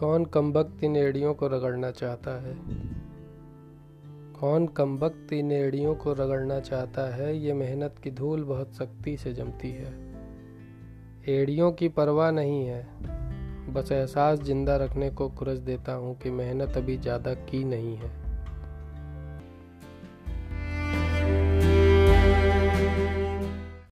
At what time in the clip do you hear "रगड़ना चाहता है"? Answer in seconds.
1.48-2.56, 6.12-7.38